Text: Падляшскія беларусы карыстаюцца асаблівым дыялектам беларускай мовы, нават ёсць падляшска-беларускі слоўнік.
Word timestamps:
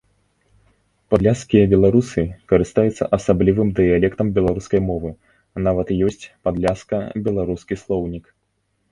Падляшскія 1.13 1.65
беларусы 1.73 2.21
карыстаюцца 2.51 3.03
асаблівым 3.17 3.69
дыялектам 3.79 4.31
беларускай 4.37 4.81
мовы, 4.87 5.11
нават 5.67 5.87
ёсць 6.07 6.29
падляшска-беларускі 6.49 7.79
слоўнік. 7.83 8.25